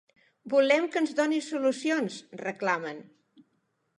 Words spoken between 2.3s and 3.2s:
reclamen.